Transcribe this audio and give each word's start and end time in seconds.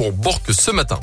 pour 0.00 0.12
Bourg 0.12 0.40
ce 0.48 0.70
matin. 0.70 0.98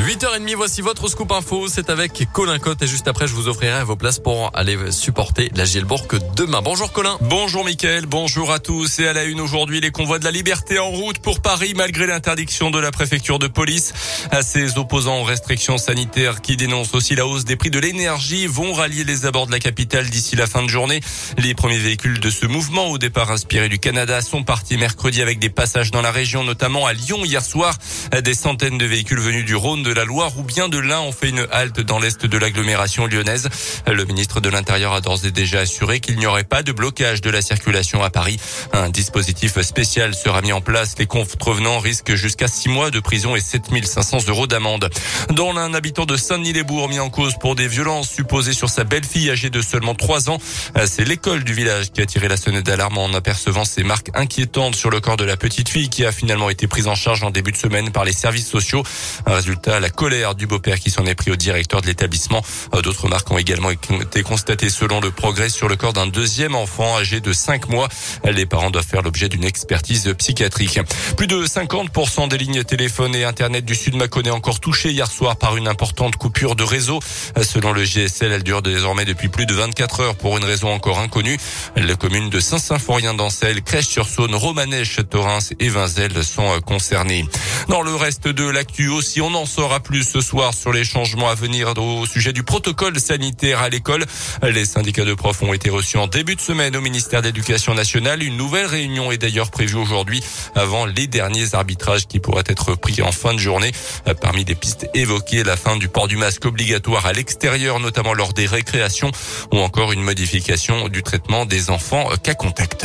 8h30, 0.00 0.54
voici 0.56 0.80
votre 0.82 1.08
scoop 1.08 1.30
info. 1.30 1.68
C'est 1.68 1.88
avec 1.88 2.26
Colin 2.32 2.58
Cotte 2.58 2.82
et 2.82 2.86
juste 2.86 3.06
après, 3.06 3.28
je 3.28 3.32
vous 3.32 3.46
offrirai 3.48 3.84
vos 3.84 3.94
places 3.94 4.18
pour 4.18 4.50
aller 4.52 4.76
supporter 4.90 5.50
la 5.54 5.64
Gielbourg 5.64 6.06
demain. 6.36 6.60
Bonjour 6.62 6.92
Colin. 6.92 7.16
Bonjour 7.22 7.64
Mickaël, 7.64 8.04
bonjour 8.04 8.50
à 8.50 8.58
tous. 8.58 8.98
Et 8.98 9.06
à 9.06 9.12
la 9.12 9.22
une 9.22 9.40
aujourd'hui, 9.40 9.80
les 9.80 9.92
convois 9.92 10.18
de 10.18 10.24
la 10.24 10.32
liberté 10.32 10.80
en 10.80 10.90
route 10.90 11.18
pour 11.20 11.40
Paris 11.40 11.74
malgré 11.76 12.06
l'interdiction 12.06 12.72
de 12.72 12.80
la 12.80 12.90
préfecture 12.90 13.38
de 13.38 13.46
police. 13.46 13.94
À 14.32 14.42
ses 14.42 14.78
opposants 14.78 15.20
aux 15.20 15.24
restrictions 15.24 15.78
sanitaires 15.78 16.42
qui 16.42 16.56
dénoncent 16.56 16.94
aussi 16.94 17.14
la 17.14 17.26
hausse 17.26 17.44
des 17.44 17.54
prix 17.54 17.70
de 17.70 17.78
l'énergie 17.78 18.48
vont 18.48 18.72
rallier 18.72 19.04
les 19.04 19.26
abords 19.26 19.46
de 19.46 19.52
la 19.52 19.60
capitale 19.60 20.10
d'ici 20.10 20.34
la 20.34 20.48
fin 20.48 20.64
de 20.64 20.68
journée. 20.68 21.00
Les 21.38 21.54
premiers 21.54 21.78
véhicules 21.78 22.18
de 22.18 22.30
ce 22.30 22.46
mouvement 22.46 22.88
au 22.88 22.98
départ 22.98 23.30
inspiré 23.30 23.68
du 23.68 23.78
Canada 23.78 24.20
sont 24.22 24.42
partis 24.42 24.76
mercredi 24.76 25.22
avec 25.22 25.38
des 25.38 25.50
passages 25.50 25.92
dans 25.92 26.02
la 26.02 26.10
région, 26.10 26.42
notamment 26.42 26.84
à 26.84 26.92
Lyon 26.92 27.24
hier 27.24 27.44
soir. 27.44 27.78
Des 28.22 28.34
centaines 28.34 28.76
de 28.76 28.86
véhicules 28.86 29.20
venus 29.20 29.44
du 29.44 29.54
Rhône, 29.54 29.83
de 29.84 29.92
la 29.92 30.04
Loire 30.04 30.36
ou 30.38 30.42
bien 30.42 30.68
de 30.68 30.78
l'Ain 30.78 31.00
ont 31.00 31.12
fait 31.12 31.28
une 31.28 31.46
halte 31.52 31.80
dans 31.80 31.98
l'est 31.98 32.26
de 32.26 32.38
l'agglomération 32.38 33.06
lyonnaise. 33.06 33.48
Le 33.86 34.04
ministre 34.04 34.40
de 34.40 34.48
l'Intérieur 34.48 34.94
a 34.94 35.00
d'ores 35.00 35.24
et 35.24 35.30
déjà 35.30 35.60
assuré 35.60 36.00
qu'il 36.00 36.16
n'y 36.16 36.26
aurait 36.26 36.44
pas 36.44 36.62
de 36.62 36.72
blocage 36.72 37.20
de 37.20 37.30
la 37.30 37.42
circulation 37.42 38.02
à 38.02 38.10
Paris. 38.10 38.40
Un 38.72 38.88
dispositif 38.88 39.60
spécial 39.60 40.14
sera 40.14 40.40
mis 40.40 40.52
en 40.52 40.60
place. 40.60 40.94
Les 40.98 41.06
contrevenants 41.06 41.78
risquent 41.78 42.14
jusqu'à 42.14 42.48
six 42.48 42.68
mois 42.68 42.90
de 42.90 42.98
prison 42.98 43.36
et 43.36 43.40
7500 43.40 44.18
euros 44.28 44.46
d'amende. 44.46 44.88
Dans 45.30 45.54
un 45.56 45.74
habitant 45.74 46.06
de 46.06 46.16
Saint-Denis-les-Bourgs 46.16 46.88
mis 46.88 46.98
en 46.98 47.10
cause 47.10 47.34
pour 47.38 47.54
des 47.54 47.68
violences 47.68 48.08
supposées 48.08 48.54
sur 48.54 48.70
sa 48.70 48.84
belle-fille 48.84 49.30
âgée 49.30 49.50
de 49.50 49.60
seulement 49.60 49.94
3 49.94 50.30
ans, 50.30 50.38
c'est 50.86 51.04
l'école 51.04 51.44
du 51.44 51.52
village 51.52 51.92
qui 51.92 52.00
a 52.00 52.06
tiré 52.06 52.28
la 52.28 52.36
sonnette 52.36 52.64
d'alarme 52.64 52.98
en 52.98 53.12
apercevant 53.12 53.64
ces 53.64 53.84
marques 53.84 54.10
inquiétantes 54.14 54.74
sur 54.74 54.90
le 54.90 55.00
corps 55.00 55.18
de 55.18 55.24
la 55.24 55.36
petite 55.36 55.68
fille 55.68 55.90
qui 55.90 56.04
a 56.04 56.12
finalement 56.12 56.48
été 56.48 56.66
prise 56.66 56.88
en 56.88 56.94
charge 56.94 57.22
en 57.22 57.30
début 57.30 57.52
de 57.52 57.56
semaine 57.56 57.92
par 57.92 58.04
les 58.04 58.12
services 58.12 58.48
sociaux. 58.48 58.82
Un 59.26 59.34
résultat 59.34 59.73
la 59.80 59.90
colère 59.90 60.34
du 60.34 60.46
beau-père 60.46 60.78
qui 60.78 60.90
s'en 60.90 61.06
est 61.06 61.14
pris 61.14 61.30
au 61.30 61.36
directeur 61.36 61.80
de 61.80 61.86
l'établissement. 61.86 62.42
Euh, 62.74 62.82
d'autres 62.82 63.08
marques 63.08 63.30
ont 63.30 63.38
également 63.38 63.70
été 63.70 64.22
constatées 64.22 64.70
selon 64.70 65.00
le 65.00 65.10
progrès 65.10 65.48
sur 65.48 65.68
le 65.68 65.76
corps 65.76 65.92
d'un 65.92 66.06
deuxième 66.06 66.54
enfant 66.54 66.96
âgé 66.96 67.20
de 67.20 67.32
5 67.32 67.68
mois. 67.68 67.88
Les 68.24 68.46
parents 68.46 68.70
doivent 68.70 68.86
faire 68.86 69.02
l'objet 69.02 69.28
d'une 69.28 69.44
expertise 69.44 70.12
psychiatrique. 70.18 70.80
Plus 71.16 71.26
de 71.26 71.44
50% 71.44 72.28
des 72.28 72.38
lignes 72.38 72.64
téléphone 72.64 73.14
et 73.14 73.24
Internet 73.24 73.64
du 73.64 73.74
Sud 73.74 73.94
Mâconnais 73.96 74.30
encore 74.30 74.60
touchées 74.60 74.90
hier 74.90 75.10
soir 75.10 75.36
par 75.36 75.56
une 75.56 75.68
importante 75.68 76.16
coupure 76.16 76.56
de 76.56 76.64
réseau. 76.64 77.00
Selon 77.42 77.72
le 77.72 77.84
GSL, 77.84 78.32
elle 78.32 78.42
dure 78.42 78.62
désormais 78.62 79.04
depuis 79.04 79.28
plus 79.28 79.46
de 79.46 79.54
24 79.54 80.00
heures 80.00 80.16
pour 80.16 80.36
une 80.36 80.44
raison 80.44 80.72
encore 80.72 80.98
inconnue. 80.98 81.38
Les 81.76 81.96
communes 81.96 82.30
de 82.30 82.40
Saint-Symphorien 82.40 83.14
d'Ancel, 83.14 83.62
Crèche-sur-Saône, 83.62 84.34
Romanèche, 84.34 85.00
Torrens 85.08 85.52
et 85.58 85.68
Vinzel 85.68 86.24
sont 86.24 86.50
euh, 86.50 86.60
concernées. 86.60 87.26
Dans 87.68 87.82
le 87.82 87.94
reste 87.94 88.28
de 88.28 88.44
l'actu 88.44 88.88
aussi, 88.88 89.20
on 89.20 89.34
en 89.34 89.46
saura 89.64 89.80
plus 89.80 90.04
ce 90.04 90.20
soir 90.20 90.52
sur 90.52 90.74
les 90.74 90.84
changements 90.84 91.30
à 91.30 91.34
venir 91.34 91.72
au 91.78 92.04
sujet 92.04 92.34
du 92.34 92.42
protocole 92.42 93.00
sanitaire 93.00 93.60
à 93.60 93.70
l'école. 93.70 94.04
Les 94.42 94.66
syndicats 94.66 95.06
de 95.06 95.14
profs 95.14 95.40
ont 95.42 95.54
été 95.54 95.70
reçus 95.70 95.96
en 95.96 96.06
début 96.06 96.36
de 96.36 96.40
semaine 96.42 96.76
au 96.76 96.82
ministère 96.82 97.22
de 97.22 97.28
l'Éducation 97.28 97.72
nationale. 97.72 98.22
Une 98.22 98.36
nouvelle 98.36 98.66
réunion 98.66 99.10
est 99.10 99.16
d'ailleurs 99.16 99.50
prévue 99.50 99.76
aujourd'hui 99.76 100.22
avant 100.54 100.84
les 100.84 101.06
derniers 101.06 101.54
arbitrages 101.54 102.06
qui 102.06 102.20
pourraient 102.20 102.44
être 102.46 102.74
pris 102.74 103.00
en 103.00 103.10
fin 103.10 103.32
de 103.32 103.38
journée. 103.38 103.72
Parmi 104.20 104.44
des 104.44 104.54
pistes 104.54 104.86
évoquées, 104.92 105.44
la 105.44 105.56
fin 105.56 105.76
du 105.76 105.88
port 105.88 106.08
du 106.08 106.18
masque 106.18 106.44
obligatoire 106.44 107.06
à 107.06 107.14
l'extérieur, 107.14 107.80
notamment 107.80 108.12
lors 108.12 108.34
des 108.34 108.44
récréations, 108.44 109.12
ou 109.50 109.60
encore 109.60 109.92
une 109.92 110.02
modification 110.02 110.88
du 110.88 111.02
traitement 111.02 111.46
des 111.46 111.70
enfants 111.70 112.10
cas 112.22 112.34
contact. 112.34 112.84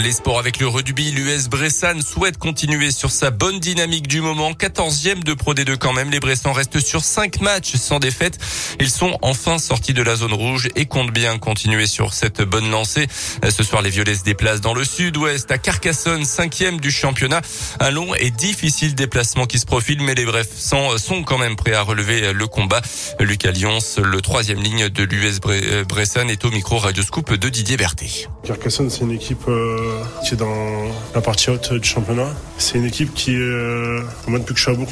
Les 0.00 0.10
sports 0.10 0.40
avec 0.40 0.58
le 0.58 0.66
rugby, 0.66 1.12
l'US 1.12 1.48
Bressan 1.48 2.02
souhaite 2.02 2.36
continuer 2.36 2.90
sur 2.90 3.10
sa 3.10 3.30
bonne 3.30 3.60
dynamique 3.60 4.08
du 4.08 4.20
moment. 4.20 4.50
14e 4.50 5.22
de 5.22 5.34
Pro 5.34 5.54
D2 5.54 5.76
quand 5.76 5.92
même. 5.92 6.10
Les 6.10 6.18
Bressans 6.18 6.52
restent 6.52 6.80
sur 6.80 7.04
5 7.04 7.40
matchs 7.40 7.76
sans 7.76 8.00
défaite. 8.00 8.38
Ils 8.80 8.90
sont 8.90 9.16
enfin 9.22 9.58
sortis 9.58 9.94
de 9.94 10.02
la 10.02 10.16
zone 10.16 10.32
rouge 10.32 10.68
et 10.74 10.86
comptent 10.86 11.12
bien 11.12 11.38
continuer 11.38 11.86
sur 11.86 12.12
cette 12.12 12.42
bonne 12.42 12.70
lancée. 12.70 13.06
Ce 13.48 13.62
soir, 13.62 13.82
les 13.82 13.90
Violets 13.90 14.16
se 14.16 14.24
déplacent 14.24 14.60
dans 14.60 14.74
le 14.74 14.84
sud-ouest 14.84 15.50
à 15.52 15.58
Carcassonne, 15.58 16.24
5e 16.24 16.80
du 16.80 16.90
championnat. 16.90 17.40
Un 17.78 17.90
long 17.90 18.14
et 18.16 18.30
difficile 18.30 18.96
déplacement 18.96 19.46
qui 19.46 19.60
se 19.60 19.66
profile, 19.66 20.02
mais 20.02 20.14
les 20.14 20.24
Bressans 20.24 20.98
sont 20.98 21.22
quand 21.22 21.38
même 21.38 21.54
prêts 21.54 21.72
à 21.72 21.82
relever 21.82 22.32
le 22.32 22.46
combat. 22.48 22.82
Lucas 23.20 23.52
Lyons, 23.52 23.78
le 24.02 24.20
troisième 24.20 24.60
ligne 24.60 24.88
de 24.88 25.04
l'US 25.04 25.38
Bressan, 25.86 26.28
est 26.28 26.44
au 26.44 26.50
micro 26.50 26.78
Radio 26.78 27.02
Scoop 27.04 27.32
de 27.32 27.48
Didier 27.48 27.76
Berthet. 27.76 28.28
Carcassonne, 28.44 28.90
c'est 28.90 29.00
une 29.00 29.12
équipe 29.12 29.48
euh, 29.48 29.83
qui 30.24 30.34
est 30.34 30.36
dans 30.36 30.84
la 31.14 31.20
partie 31.20 31.50
haute 31.50 31.72
du 31.72 31.88
championnat. 31.88 32.28
C'est 32.58 32.78
une 32.78 32.84
équipe 32.84 33.14
qui, 33.14 33.36
euh, 33.36 34.00
moi 34.26 34.38
depuis 34.38 34.54
que 34.54 34.58
je 34.58 34.64
suis 34.64 34.72
à 34.72 34.74
Bourg, 34.74 34.88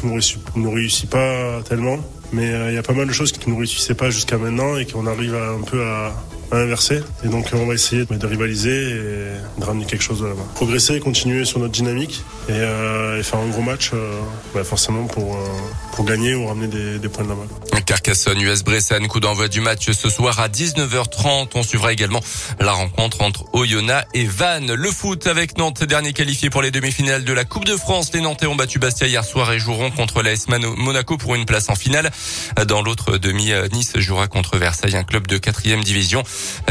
ne 0.57 0.69
réussit, 0.69 1.09
pas 1.09 1.63
tellement. 1.69 1.99
Mais 2.33 2.51
euh, 2.51 2.71
il 2.71 2.75
y 2.75 2.79
a 2.79 2.83
pas 2.83 2.95
mal 2.95 3.07
de 3.07 3.13
choses 3.13 3.33
qui 3.33 3.41
ne 3.47 3.53
nous 3.53 3.59
réussissaient 3.59 3.95
pas 3.95 4.11
jusqu'à 4.11 4.39
maintenant 4.39 4.77
et 4.77 4.87
qu'on 4.87 5.07
arrive 5.07 5.35
un 5.35 5.63
peu 5.63 5.83
à, 5.83 6.13
inverser. 6.59 7.03
Et 7.25 7.29
donc 7.29 7.47
on 7.53 7.67
va 7.67 7.75
essayer 7.75 8.05
de 8.05 8.27
rivaliser 8.27 8.91
et 8.91 9.61
de 9.61 9.65
ramener 9.65 9.87
quelque 9.87 10.03
chose 10.03 10.21
de 10.21 10.27
là-bas. 10.27 10.45
Progresser, 10.55 11.01
continuer 11.01 11.45
sur 11.45 11.59
notre 11.59 11.73
dynamique 11.73 12.23
et, 12.49 12.53
euh, 12.53 13.23
faire 13.23 13.39
un 13.39 13.49
gros 13.49 13.63
match 13.63 13.91
euh, 13.95 14.21
bah, 14.55 14.65
forcément 14.65 15.07
pour, 15.07 15.35
euh, 15.35 15.39
pour 15.95 16.05
gagner 16.05 16.35
ou 16.35 16.47
ramener 16.47 16.67
des, 16.67 16.99
des 16.99 17.09
points 17.09 17.25
de 17.25 17.31
là-bas. 17.31 17.81
Carcassonne, 17.87 18.41
US 18.41 18.63
Bressan, 18.63 19.07
coup 19.09 19.21
d'envoi 19.21 19.49
du 19.49 19.61
match 19.61 19.91
ce 19.91 20.09
soir 20.09 20.41
à 20.41 20.49
19h30. 20.49 21.49
On 21.55 21.63
suivra 21.63 21.93
également 21.93 22.21
la 22.61 22.73
rencontre 22.73 23.23
entre 23.23 23.45
Oyonnax 23.55 24.09
et 24.15 24.25
Vannes. 24.25 24.73
Le 24.73 24.91
foot 24.91 25.27
avec 25.27 25.59
Nantes, 25.59 25.83
dernier 25.85 26.13
qualifié 26.13 26.49
pour 26.49 26.63
les 26.63 26.71
demi-finales 26.71 27.25
de 27.25 27.33
la 27.33 27.45
Coupe 27.45 27.65
de 27.65 27.77
France. 27.77 28.11
Les 28.15 28.21
Nantais 28.21 28.47
ont 28.47 28.55
battu 28.55 28.79
Bastia 28.79 29.07
hier 29.07 29.25
soir 29.25 29.53
et 29.53 29.59
joueront 29.59 29.91
contre 29.91 30.23
l'AS 30.23 30.49
Monaco 30.49 31.17
pour 31.17 31.35
une 31.35 31.45
place 31.45 31.69
en 31.69 31.75
finale. 31.75 32.11
Dans 32.67 32.83
l'autre 32.83 33.19
demi, 33.19 33.53
Nice 33.73 33.99
jouera 33.99 34.29
contre 34.29 34.59
Versailles, 34.59 34.97
un 34.97 35.05
club 35.05 35.27
de 35.27 35.39
quatrième 35.39 35.83
division. 35.83 36.23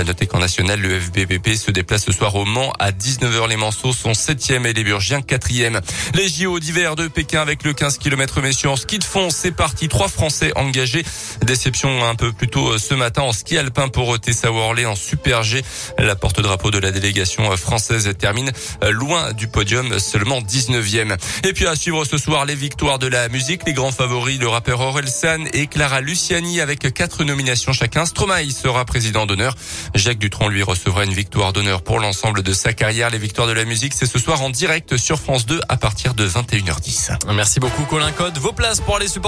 Notez 0.06 0.28
qu'en 0.28 0.40
national, 0.40 0.80
le 0.80 1.00
FBPP 1.00 1.56
se 1.56 1.72
déplace 1.72 2.06
ce 2.06 2.12
soir 2.12 2.36
au 2.36 2.46
Mans 2.46 2.74
à 2.80 2.92
19h. 2.92 3.48
Les 3.50 3.56
Manceaux 3.56 3.94
sont 3.94 4.12
7e 4.12 4.66
et 4.66 4.74
les 4.74 4.84
Burgiens 4.84 5.20
4e. 5.20 5.80
Les 6.16 6.28
JO 6.28 6.60
d'hiver 6.60 6.96
de 6.96 7.08
Pékin 7.08 7.42
avec 7.42 7.64
le 7.64 7.74
15 7.74 7.98
km 7.98 8.42
messieurs 8.42 8.70
en 8.70 8.76
ski 8.76 9.00
de 9.00 9.04
fond. 9.04 9.30
C'est 9.30 9.52
parti. 9.52 9.88
Trois 9.88 10.08
Français 10.08 10.52
engagés. 10.56 11.04
Déception 11.46 12.04
un 12.06 12.16
peu 12.16 12.32
plus 12.32 12.48
tôt 12.48 12.78
ce 12.78 12.94
matin 12.94 13.22
en 13.24 13.32
ski 13.32 13.58
alpin 13.58 13.90
pour 13.90 14.20
Tessa 14.20 14.52
Worley 14.52 14.86
en 14.86 14.96
Super 14.96 15.44
G. 15.44 15.64
La 15.98 16.16
porte-drapeau 16.16 16.72
de 16.72 16.80
la 16.80 16.92
délégation 16.92 17.56
française 17.58 18.12
termine 18.18 18.52
loin 18.90 19.34
du 19.34 19.48
podium, 19.48 20.00
seulement 20.00 20.42
19e. 20.42 21.18
Et 21.48 21.54
puis 21.54 21.68
à 21.68 21.76
suivre 21.76 22.06
ce 22.06 22.18
soir 22.18 22.46
les 22.46 22.56
victoires 22.56 23.00
de 23.00 23.08
la 23.08 23.30
musique. 23.30 23.62
Les 23.66 23.74
grands 23.74 23.92
favoris, 23.92 24.40
le 24.40 24.48
rappeur 24.48 24.80
Orelsan 24.80 25.46
et 25.54 25.68
Clara 25.68 26.02
Luciani 26.02 26.60
avec 26.60 26.92
quatre 26.94 27.24
nominations 27.24 27.74
chacun. 27.74 28.06
Stromae 28.06 28.50
sera 28.50 28.86
président 28.86 29.26
d'honneur. 29.26 29.56
Jacques 29.96 30.20
Dutronc 30.20 30.50
lui 30.50 30.64
recevra 30.64 31.04
une 31.04 31.14
victoire 31.14 31.54
d'honneur 31.54 31.82
pour 31.82 32.00
l'ensemble 32.00 32.44
de 32.44 32.54
sa 32.54 32.74
carrière. 32.74 33.10
Les 33.10 33.18
victoires 33.18 33.48
de 33.48 33.54
la 33.54 33.66
musique, 33.66 33.94
c'est 33.94 34.06
ce 34.06 34.20
soir 34.20 34.42
en 34.42 34.50
direct 34.50 34.98
sur 34.98 35.20
France 35.20 35.46
2 35.46 35.60
à 35.70 35.78
partir 35.78 36.14
de 36.14 36.28
21h10. 36.28 37.34
Merci 37.34 37.60
beaucoup 37.60 37.84
Colin 37.86 38.12
Code. 38.12 38.38
Vos 38.38 38.54
places 38.54 38.82
pour 38.82 38.96
aller 38.98 39.08
supporter 39.08 39.22